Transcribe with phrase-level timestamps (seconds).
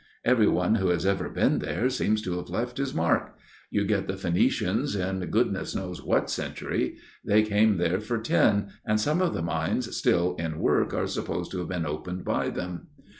[0.25, 3.35] Every one who has ever been there seems to have left his mark.
[3.69, 8.99] You get the Phoenicians in goodness knows what century; they came there for tin, and
[8.99, 12.87] some of the mines still in work are supposed to have been opened by them.